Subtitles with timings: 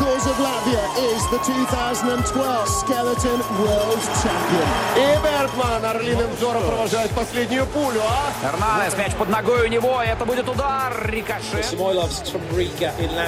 [0.00, 0.80] because of Latvia
[1.12, 4.66] is the 2012 Skeleton World Champion.
[4.96, 8.32] И Бергман орлиным взором провожает последнюю пулю, а?
[8.46, 11.66] Эрнанес, мяч под ногой у него, это будет удар, рикошет.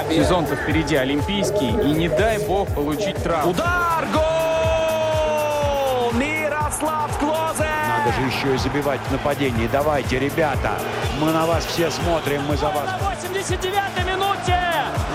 [0.08, 3.50] Сезон-то впереди олимпийский, и не дай бог получить травму.
[3.50, 6.12] Удар, гол!
[6.12, 7.31] Мирослав Клозе!
[8.04, 9.68] Надо же еще и забивать в нападении.
[9.70, 10.72] Давайте, ребята,
[11.20, 12.84] мы на вас все смотрим, мы за вас.
[12.84, 14.58] На 89-й минуте!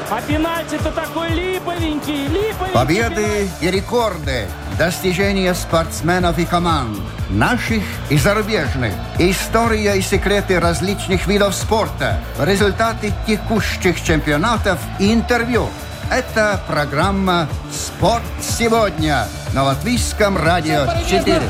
[0.10, 2.74] А пенальти-то такой липовенький, липовенький.
[2.74, 6.98] Победы и рекорды, достижения спортсменов и команд,
[7.30, 15.68] наших и зарубежных, история и секреты различных видов спорта, результаты текущих чемпионатов и интервью.
[16.10, 21.42] Это программа «Спорт сегодня» на Латвийском радио 4.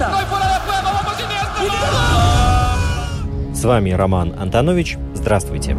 [3.53, 4.97] С вами Роман Антонович.
[5.13, 5.75] Здравствуйте.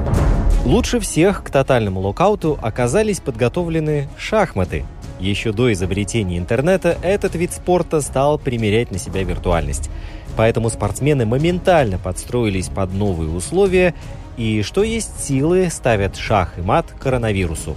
[0.65, 4.85] Лучше всех к тотальному локауту оказались подготовлены шахматы.
[5.21, 9.91] Еще до изобретения интернета этот вид спорта стал примерять на себя виртуальность.
[10.37, 13.95] Поэтому спортсмены моментально подстроились под новые условия
[14.37, 17.75] и, что есть силы, ставят шах и мат коронавирусу.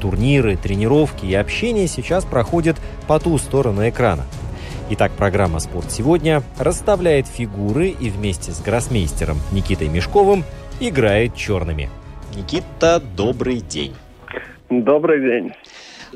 [0.00, 4.24] Турниры, тренировки и общение сейчас проходят по ту сторону экрана.
[4.88, 10.44] Итак, программа «Спорт сегодня» расставляет фигуры и вместе с гроссмейстером Никитой Мешковым
[10.78, 11.90] играет черными.
[12.36, 13.96] Никита, добрый день.
[14.70, 15.52] Добрый день.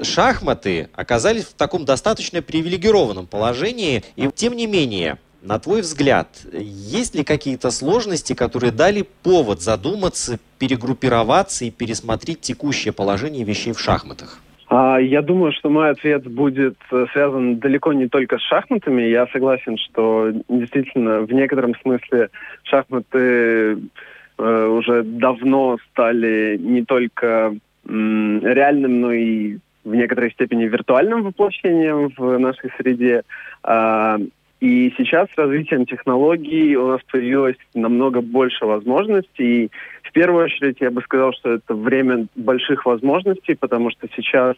[0.04, 7.16] Шахматы оказались в таком достаточно привилегированном положении, и тем не менее, на твой взгляд, есть
[7.16, 14.40] ли какие-то сложности, которые дали повод задуматься, перегруппироваться и пересмотреть текущее положение вещей в шахматах?
[14.70, 19.02] А, я думаю, что мой ответ будет э, связан далеко не только с шахматами.
[19.02, 22.30] Я согласен, что действительно в некотором смысле
[22.62, 23.78] шахматы
[24.38, 32.38] э, уже давно стали не только реальным, но и в некоторой степени виртуальным воплощением в
[32.38, 33.22] нашей среде.
[33.64, 34.18] А,
[34.60, 39.70] и сейчас с развитием технологий у нас появилось намного больше возможностей.
[40.10, 44.56] В первую очередь я бы сказал, что это время больших возможностей, потому что сейчас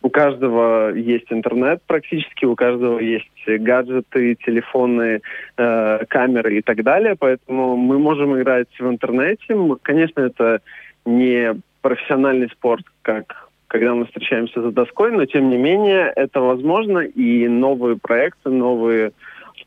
[0.00, 5.20] у каждого есть интернет практически, у каждого есть гаджеты, телефоны,
[5.56, 7.16] э, камеры и так далее.
[7.18, 9.56] Поэтому мы можем играть в интернете.
[9.82, 10.60] Конечно, это
[11.04, 16.98] не профессиональный спорт, как когда мы встречаемся за доской, но тем не менее это возможно,
[16.98, 19.12] и новые проекты, новые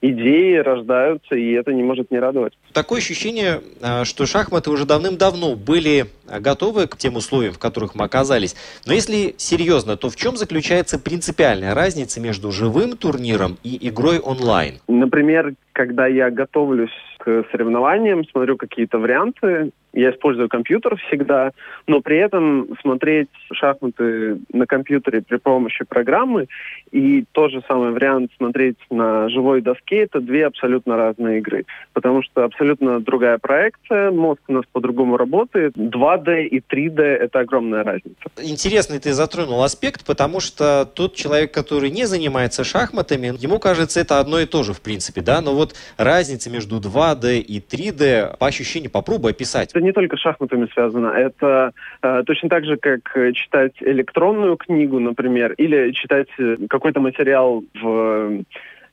[0.02, 2.54] идеи рождаются, и это не может не радовать.
[2.74, 6.06] Такое ощущение, а, что шахматы уже давным-давно были
[6.40, 8.56] готовы к тем условиям, в которых мы оказались.
[8.86, 14.76] Но если серьезно, то в чем заключается принципиальная разница между живым турниром и игрой онлайн?
[14.88, 16.90] Например, когда я готовлюсь
[17.20, 21.52] к соревнованиям, смотрю какие-то варианты, я использую компьютер всегда,
[21.88, 26.48] но при этом смотреть шахматы на компьютере при помощи программы
[26.92, 31.66] и тот же самый вариант смотреть на живой доске– это две абсолютно разные игры.
[31.94, 35.76] Потому что абсолютно другая проекция, мозг у нас по-другому работает.
[35.76, 38.16] 2D и 3D– это огромная разница.
[38.42, 44.20] Интересный ты затронул аспект, потому что тот человек, который не занимается шахматами, ему кажется это
[44.20, 45.42] одно и то же в принципе, да?
[45.42, 50.68] Но вот разница между 2D и 3D по ощущению попробуй описать не только с шахматами
[50.74, 51.08] связано.
[51.08, 53.02] Это э, точно так же, как
[53.34, 58.44] читать электронную книгу, например, или читать э, какой-то материал в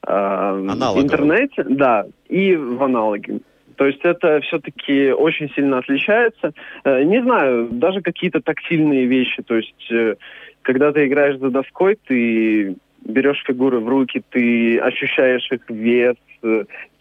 [0.07, 0.61] э,
[1.01, 3.41] интернете, да, и в аналоге.
[3.77, 6.53] То есть это все-таки очень сильно отличается.
[6.85, 9.43] Э, не знаю, даже какие-то тактильные вещи.
[9.43, 10.15] То есть, э,
[10.63, 16.17] когда ты играешь за доской, ты берешь фигуры в руки, ты ощущаешь их вес,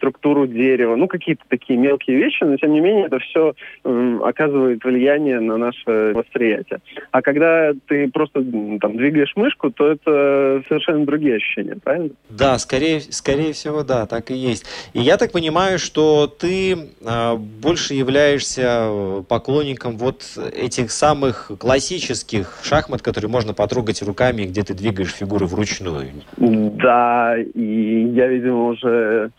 [0.02, 3.54] структуру дерева, ну какие-то такие мелкие вещи, но тем не менее это все
[3.84, 6.80] э, оказывает влияние на наше восприятие.
[7.12, 8.42] А когда ты просто
[8.80, 12.10] там двигаешь мышку, то это совершенно другие ощущения, правильно?
[12.30, 14.66] Да, скорее, скорее всего, да, так и есть.
[14.92, 23.02] И я так понимаю, что ты э, больше являешься поклонником вот этих самых классических шахмат,
[23.02, 26.08] которые можно потрогать руками, где ты двигаешь фигуры вручную.
[26.38, 29.30] Да, и я, видимо, уже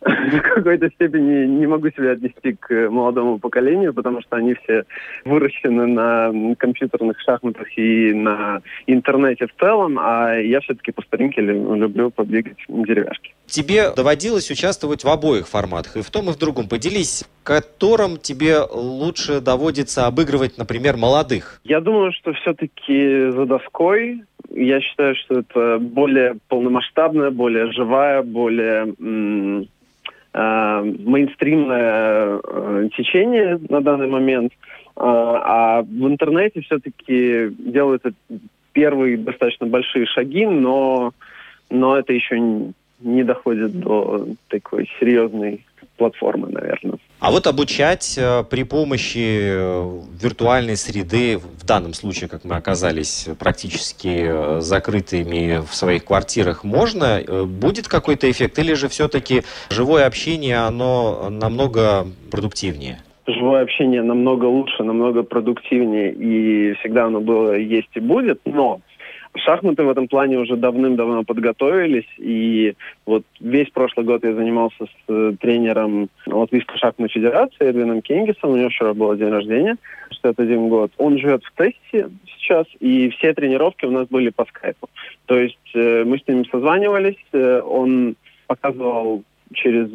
[0.00, 4.84] в какой-то степени не могу себя отнести к молодому поколению, потому что они все
[5.24, 12.10] выращены на компьютерных шахматах и на интернете в целом, а я все-таки по старинке люблю
[12.10, 13.34] подвигать деревяшки.
[13.46, 16.68] Тебе доводилось участвовать в обоих форматах, и в том, и в другом.
[16.68, 21.60] Поделись, которым тебе лучше доводится обыгрывать, например, молодых?
[21.64, 28.94] Я думаю, что все-таки за доской я считаю, что это более полномасштабная, более живая, более
[30.34, 34.52] мейнстримное э, течение на данный момент.
[34.52, 34.56] Э,
[34.96, 38.04] а в интернете все-таки делают
[38.72, 41.12] первые достаточно большие шаги, но,
[41.70, 42.38] но это еще
[43.00, 45.64] не доходит до такой серьезной
[45.96, 46.98] платформы, наверное.
[47.20, 53.28] А вот обучать э, при помощи э, виртуальной среды, в данном случае, как мы оказались
[53.38, 57.20] практически э, закрытыми в своих квартирах, можно?
[57.46, 58.58] Будет какой-то эффект?
[58.58, 63.00] Или же все-таки живое общение, оно намного продуктивнее?
[63.30, 68.80] живое общение намного лучше, намного продуктивнее, и всегда оно было, есть и будет, но
[69.38, 72.74] шахматы в этом плане уже давным-давно подготовились, и
[73.06, 78.56] вот весь прошлый год я занимался с э, тренером Латвийской шахматной федерации Эдвином Кенгисом, у
[78.56, 79.76] него вчера был день рождения,
[80.10, 80.92] 61 год.
[80.98, 84.88] Он живет в Тесте сейчас, и все тренировки у нас были по скайпу.
[85.26, 89.22] То есть э, мы с ним созванивались, э, он показывал
[89.54, 89.88] через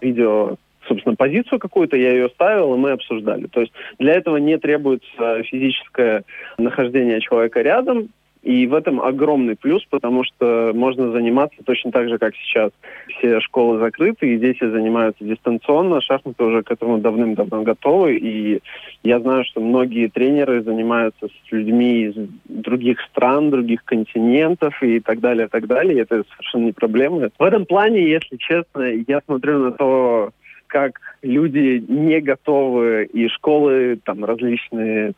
[0.00, 0.56] видео
[0.88, 3.46] собственно, позицию какую-то, я ее ставил, и мы обсуждали.
[3.46, 6.24] То есть для этого не требуется физическое
[6.58, 8.08] нахождение человека рядом,
[8.42, 12.70] и в этом огромный плюс, потому что можно заниматься точно так же, как сейчас.
[13.08, 16.00] Все школы закрыты, и дети занимаются дистанционно.
[16.00, 18.16] Шахматы уже к этому давным-давно готовы.
[18.16, 18.60] И
[19.02, 22.14] я знаю, что многие тренеры занимаются с людьми из
[22.46, 25.98] других стран, других континентов и так далее, так далее.
[25.98, 27.28] И это совершенно не проблема.
[27.38, 30.30] В этом плане, если честно, я смотрю на то,
[30.66, 35.12] как люди не готовы, и школы там различные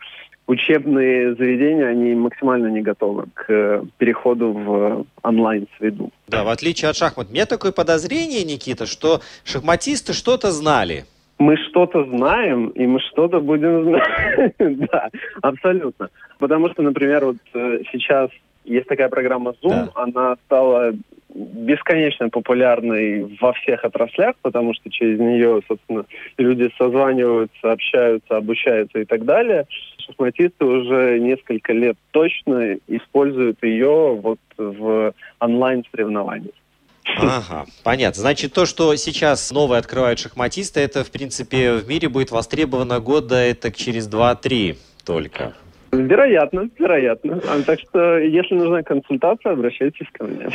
[0.53, 6.11] учебные заведения, они максимально не готовы к э, переходу в онлайн-среду.
[6.29, 7.29] Да, в отличие от шахмат.
[7.31, 11.05] У меня такое подозрение, Никита, что шахматисты что-то знали.
[11.39, 14.55] Мы что-то знаем, и мы что-то будем знать.
[14.93, 15.09] да,
[15.41, 16.11] абсолютно.
[16.39, 18.31] Потому что, например, вот э, сейчас
[18.65, 19.91] есть такая программа Zoom, да.
[19.95, 20.93] она стала
[21.35, 26.05] бесконечно популярной во всех отраслях, потому что через нее, собственно,
[26.37, 29.67] люди созваниваются, общаются, обучаются и так далее.
[29.99, 36.55] Шахматисты уже несколько лет точно используют ее вот в онлайн-соревнованиях.
[37.05, 38.21] Ага, понятно.
[38.21, 43.37] Значит, то, что сейчас новые открывают шахматисты, это, в принципе, в мире будет востребовано года
[43.37, 45.55] это через 2-3 только.
[45.93, 47.39] Вероятно, вероятно.
[47.47, 50.49] А, так что, если нужна консультация, обращайтесь ко мне.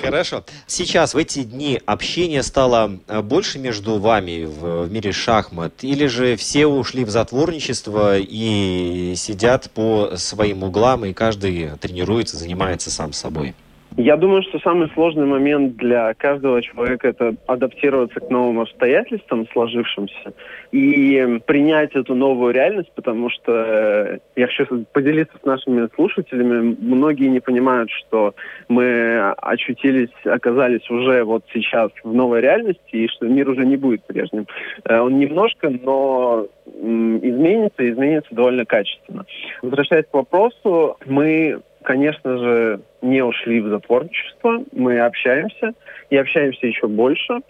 [0.00, 0.44] Хорошо.
[0.68, 5.82] Сейчас, в эти дни, общение стало э, больше между вами в, в мире шахмат?
[5.82, 12.92] Или же все ушли в затворничество и сидят по своим углам, и каждый тренируется, занимается
[12.92, 13.54] сам собой?
[13.98, 20.34] Я думаю, что самый сложный момент для каждого человека это адаптироваться к новым обстоятельствам, сложившимся,
[20.70, 26.76] и принять эту новую реальность, потому что э, я хочу поделиться с нашими слушателями.
[26.78, 28.34] Многие не понимают, что
[28.68, 34.04] мы очутились, оказались уже вот сейчас в новой реальности, и что мир уже не будет
[34.04, 34.46] прежним.
[34.84, 39.24] Э, он немножко, но изменится, изменится довольно качественно.
[39.62, 44.64] Возвращаясь к вопросу, мы конечно же, не ушли в затворничество.
[44.72, 45.72] Мы общаемся
[46.10, 47.40] и общаемся еще больше.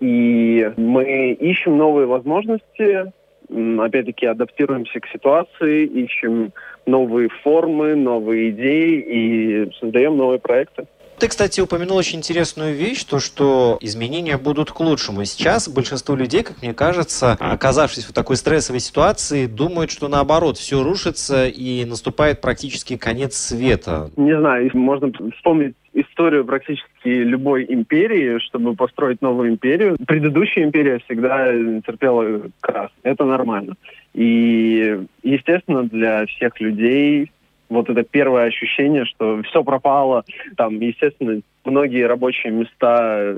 [0.00, 3.12] И мы ищем новые возможности,
[3.48, 6.52] опять-таки адаптируемся к ситуации, ищем
[6.86, 10.86] новые формы, новые идеи и создаем новые проекты.
[11.18, 15.24] Ты, кстати, упомянул очень интересную вещь, то, что изменения будут к лучшему.
[15.24, 20.82] Сейчас большинство людей, как мне кажется, оказавшись в такой стрессовой ситуации, думают, что наоборот, все
[20.82, 24.10] рушится и наступает практически конец света.
[24.16, 29.96] Не знаю, можно вспомнить историю практически любой империи, чтобы построить новую империю.
[30.06, 31.52] Предыдущая империя всегда
[31.86, 32.90] терпела крах.
[33.02, 33.74] Это нормально.
[34.12, 37.30] И, естественно, для всех людей
[37.74, 40.24] вот это первое ощущение, что все пропало.
[40.56, 43.36] Там, естественно, многие рабочие места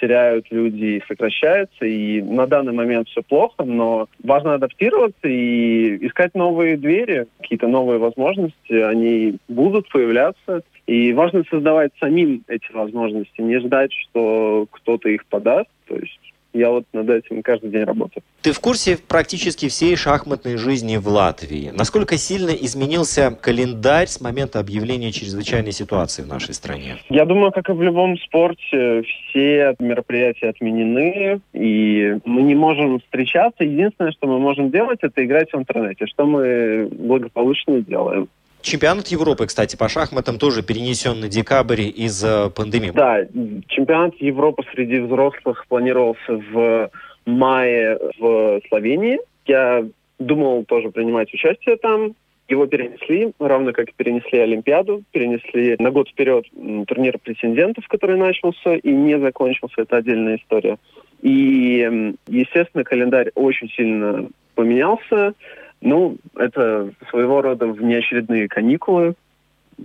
[0.00, 6.34] теряют люди и сокращаются, и на данный момент все плохо, но важно адаптироваться и искать
[6.34, 10.62] новые двери, какие-то новые возможности, они будут появляться.
[10.86, 15.70] И важно создавать самим эти возможности, не ждать, что кто-то их подаст.
[15.86, 16.20] То есть
[16.54, 18.22] я вот над этим каждый день работаю.
[18.42, 21.72] Ты в курсе практически всей шахматной жизни в Латвии.
[21.74, 26.96] Насколько сильно изменился календарь с момента объявления чрезвычайной ситуации в нашей стране?
[27.08, 33.64] Я думаю, как и в любом спорте, все мероприятия отменены, и мы не можем встречаться.
[33.64, 38.28] Единственное, что мы можем делать, это играть в интернете, что мы благополучно делаем.
[38.64, 42.92] Чемпионат Европы, кстати, по шахматам тоже перенесен на декабрь из-за пандемии.
[42.94, 43.20] Да,
[43.68, 46.90] чемпионат Европы среди взрослых планировался в
[47.26, 49.18] мае в Словении.
[49.44, 49.84] Я
[50.18, 52.14] думал тоже принимать участие там.
[52.48, 56.46] Его перенесли, равно как и перенесли Олимпиаду, перенесли на год вперед
[56.86, 59.82] турнир претендентов, который начался и не закончился.
[59.82, 60.78] Это отдельная история.
[61.20, 65.34] И, естественно, календарь очень сильно поменялся.
[65.84, 69.14] Ну, это своего рода внеочередные каникулы.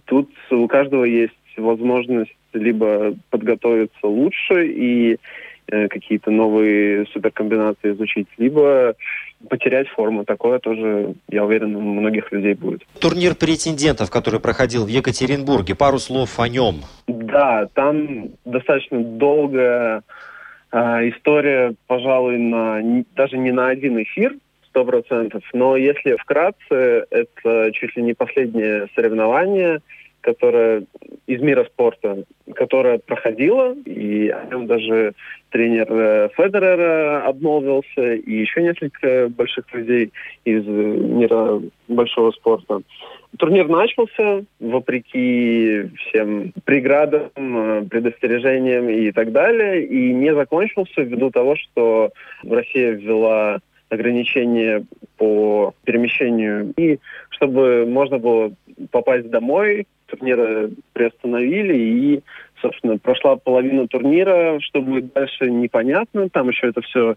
[0.05, 5.17] тут у каждого есть возможность либо подготовиться лучше и
[5.67, 8.95] э, какие-то новые суперкомбинации изучить, либо
[9.49, 10.23] потерять форму.
[10.23, 12.81] Такое тоже, я уверен, у многих людей будет.
[13.01, 16.75] Турнир претендентов, который проходил в Екатеринбурге, пару слов о нем.
[17.07, 20.03] Да, там достаточно долгая
[20.71, 20.77] э,
[21.09, 24.33] история, пожалуй, на даже не на один эфир,
[24.69, 25.43] сто процентов.
[25.53, 29.79] Но если вкратце, это чуть ли не последнее соревнование–
[30.21, 30.83] которая
[31.27, 32.23] из мира спорта,
[32.55, 35.13] которая проходила, и о нем даже
[35.49, 40.11] тренер э, Федерера обмолвился, и еще несколько больших людей
[40.45, 42.81] из мира большого спорта.
[43.37, 51.55] Турнир начался, вопреки всем преградам, э, предостережениям и так далее, и не закончился ввиду того,
[51.55, 52.11] что
[52.43, 54.85] Россия ввела ограничения
[55.17, 56.73] по перемещению.
[56.77, 58.51] И чтобы можно было
[58.91, 62.19] попасть домой, турнира приостановили, и,
[62.61, 66.29] собственно, прошла половина турнира, что будет дальше непонятно.
[66.29, 67.15] Там еще это все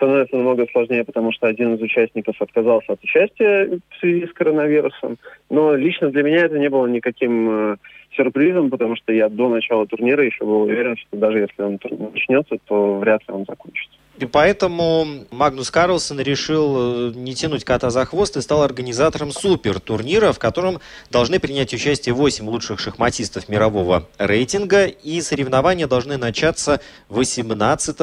[0.00, 5.18] становится намного сложнее, потому что один из участников отказался от участия в связи с коронавирусом.
[5.50, 7.76] Но лично для меня это не было никаким э,
[8.16, 11.78] сюрпризом, потому что я до начала турнира еще был уверен, что даже если он
[12.12, 13.99] начнется, то вряд ли он закончится.
[14.20, 19.80] И поэтому Магнус Карлсон решил э, не тянуть кота за хвост и стал организатором супер
[19.80, 20.78] турнира, в котором
[21.10, 27.96] должны принять участие 8 лучших шахматистов мирового рейтинга, и соревнования должны начаться 18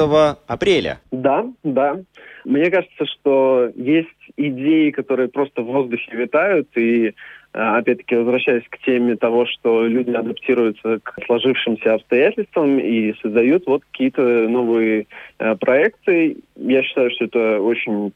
[0.48, 1.00] апреля.
[1.12, 2.00] Да, да.
[2.44, 7.14] Мне кажется, что есть идеи, которые просто в воздухе витают, и
[7.52, 14.22] опять-таки, возвращаясь к теме того, что люди адаптируются к сложившимся обстоятельствам и создают вот какие-то
[14.48, 15.06] новые
[15.38, 16.36] э, проекты.
[16.56, 18.12] Я считаю, что это очень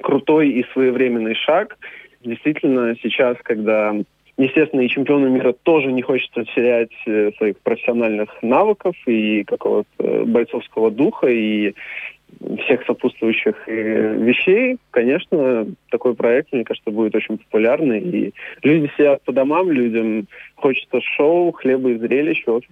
[0.00, 1.78] крутой и своевременный шаг.
[2.24, 3.94] Действительно, сейчас, когда
[4.38, 10.90] Естественно, и чемпиону мира тоже не хочется терять э, своих профессиональных навыков и какого-то бойцовского
[10.90, 11.26] духа.
[11.26, 11.74] И
[12.64, 18.00] всех сопутствующих э, вещей, конечно, такой проект, мне кажется, будет очень популярный.
[18.00, 22.42] И люди сидят по домам, людям хочется шоу, хлеба и зрелищ.
[22.46, 22.64] Вот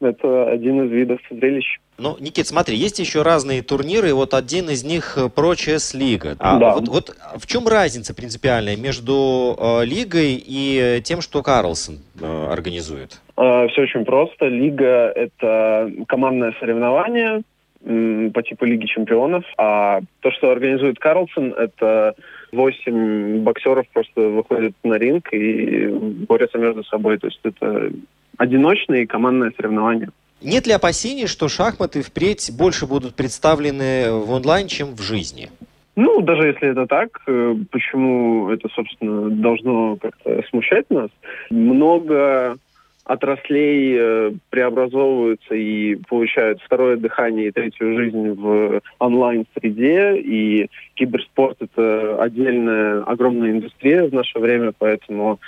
[0.00, 1.78] это один из видов зрелищ.
[1.98, 6.36] Ну, Никит, смотри, есть еще разные турниры, и вот один из них Pro Chess Лига.
[6.38, 6.74] А да.
[6.74, 13.20] вот, вот в чем разница принципиальная между э, лигой и тем, что Карлсон э, организует?
[13.36, 14.46] Э, все очень просто.
[14.46, 17.42] Лига– это командное соревнование,
[17.82, 19.44] по типу Лиги Чемпионов.
[19.56, 22.14] А то, что организует Карлсон, это
[22.52, 25.86] восемь боксеров просто выходят на ринг и
[26.28, 27.18] борются между собой.
[27.18, 27.90] То есть это
[28.36, 30.10] одиночное и командное соревнование.
[30.42, 35.50] Нет ли опасений, что шахматы впредь больше будут представлены в онлайн, чем в жизни?
[35.96, 41.10] Ну, даже если это так, э, почему это, собственно, должно как-то смущать нас?
[41.50, 42.56] Много
[43.04, 50.18] отраслей э, преобразовываются и получают второе дыхание и третью жизнь в онлайн-среде.
[50.18, 55.40] И киберспорт— это отдельная огромная индустрия в наше время, поэтому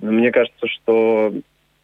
[0.00, 1.32] мне кажется, что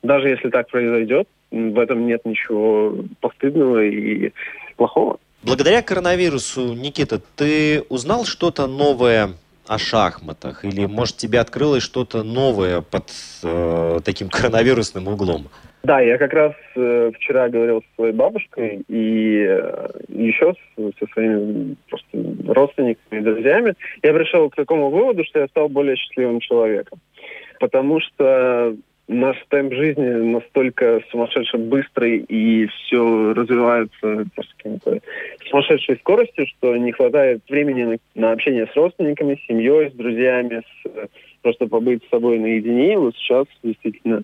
[0.03, 4.31] даже если так произойдет, в этом нет ничего постыдного и
[4.77, 5.19] плохого.
[5.43, 9.35] Благодаря коронавирусу, Никита, ты узнал что-то новое
[9.67, 10.65] о шахматах?
[10.65, 13.11] Или, может, тебе открылось что-то новое под
[13.43, 15.49] э, таким коронавирусным углом?
[15.85, 21.07] Да, я как раз э, вчера говорил со своей бабушкой и э, еще с, со
[21.13, 23.75] своими просто родственниками и друзьями.
[24.03, 27.01] Я пришел к такому выводу, что я стал более счастливым человеком.
[27.61, 28.75] Потому что
[29.09, 35.01] наш темп жизни настолько сумасшедше быстрый и все развивается просто каким-то
[35.49, 41.09] сумасшедшей скоростью, что не хватает времени на, общение с родственниками, с семьей, с друзьями, с,
[41.43, 42.99] просто побыть с собой наедине.
[42.99, 44.23] Вот сейчас действительно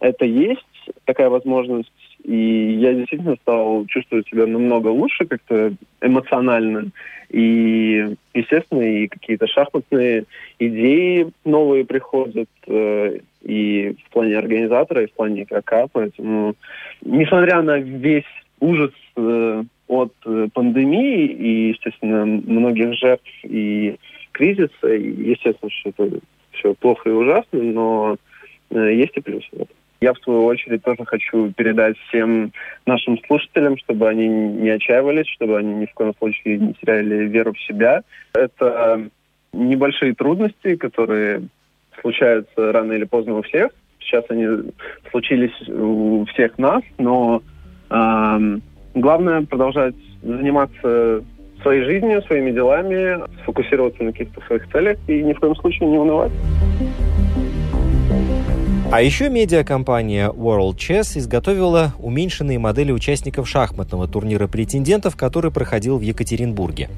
[0.00, 0.64] это есть,
[1.04, 1.92] такая возможность.
[2.24, 6.90] И я действительно стал чувствовать себя намного лучше как-то эмоционально.
[7.30, 10.24] И, естественно, и какие-то шахматные
[10.58, 12.48] идеи новые приходят.
[12.66, 15.86] Э, и в плане организатора, и в плане КК.
[15.92, 16.54] Поэтому,
[17.02, 18.24] несмотря на весь
[18.60, 23.96] ужас э, от э, пандемии и, естественно, многих жертв и
[24.32, 26.18] кризиса, и, естественно, что это
[26.52, 28.16] все плохо и ужасно, но
[28.70, 29.66] э, есть и плюсы.
[30.00, 32.52] Я, в свою очередь, тоже хочу передать всем
[32.86, 37.52] нашим слушателям, чтобы они не отчаивались, чтобы они ни в коем случае не теряли веру
[37.52, 38.02] в себя.
[38.32, 39.08] Это
[39.52, 41.48] небольшие трудности, которые
[42.00, 43.70] случаются рано или поздно у всех.
[44.00, 44.46] Сейчас они
[45.10, 47.42] случились у всех нас, но
[47.90, 48.58] э,
[48.94, 51.22] главное продолжать заниматься
[51.62, 55.98] своей жизнью, своими делами, сфокусироваться на каких-то своих целях и ни в коем случае не
[55.98, 56.32] унывать.
[58.90, 66.00] А еще медиакомпания World Chess изготовила уменьшенные модели участников шахматного турнира претендентов, который проходил в
[66.00, 66.88] Екатеринбурге.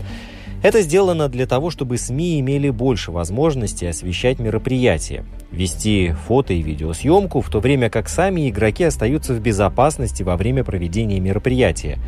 [0.62, 7.40] Это сделано для того, чтобы СМИ имели больше возможностей освещать мероприятия, вести фото и видеосъемку,
[7.40, 11.98] в то время как сами игроки остаются в безопасности во время проведения мероприятия.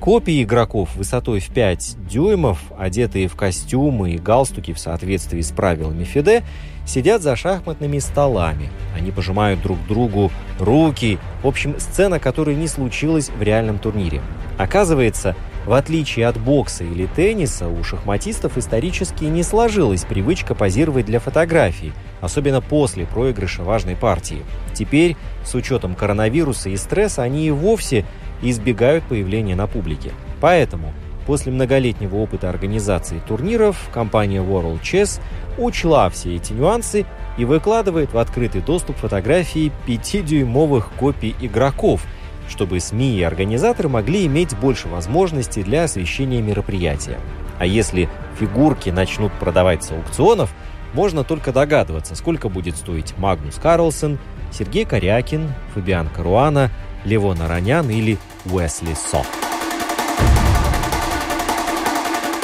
[0.00, 6.04] Копии игроков высотой в 5 дюймов, одетые в костюмы и галстуки в соответствии с правилами
[6.04, 6.42] ФИДЕ,
[6.86, 8.70] сидят за шахматными столами.
[8.96, 11.18] Они пожимают друг другу руки.
[11.42, 14.22] В общем, сцена, которая не случилась в реальном турнире.
[14.56, 15.36] Оказывается,
[15.66, 21.92] в отличие от бокса или тенниса, у шахматистов исторически не сложилась привычка позировать для фотографий,
[22.20, 24.42] особенно после проигрыша важной партии.
[24.72, 28.04] Теперь, с учетом коронавируса и стресса, они и вовсе
[28.42, 30.12] избегают появления на публике.
[30.40, 30.92] Поэтому
[31.26, 35.20] После многолетнего опыта организации турниров компания World Chess
[35.58, 37.04] учла все эти нюансы
[37.38, 42.04] и выкладывает в открытый доступ фотографии 5-дюймовых копий игроков–
[42.50, 47.18] чтобы СМИ и организаторы могли иметь больше возможностей для освещения мероприятия.
[47.58, 50.52] А если фигурки начнут продавать с аукционов,
[50.92, 54.18] можно только догадываться, сколько будет стоить Магнус Карлсон,
[54.52, 56.70] Сергей Корякин, Фабиан Каруана,
[57.04, 59.24] Левон Аронян или Уэсли Со.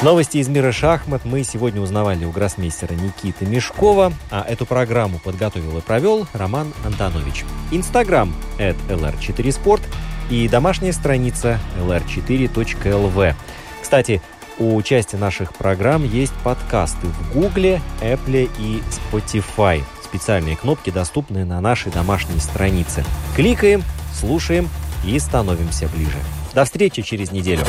[0.03, 5.79] Новости из мира шахмат мы сегодня узнавали у гроссмейстера Никиты Мешкова, а эту программу подготовил
[5.79, 7.47] и провел Роман Антонович.
[7.71, 9.81] Инстаграм at lr4sport
[10.29, 13.35] и домашняя страница lr4.lv.
[13.81, 14.21] Кстати,
[14.59, 19.83] у части наших программ есть подкасты в Гугле, Apple и Spotify.
[20.05, 23.03] Специальные кнопки доступны на нашей домашней странице.
[23.35, 23.83] Кликаем,
[24.15, 24.69] слушаем
[25.07, 26.19] и становимся ближе.
[26.55, 27.65] До встречи через неделю.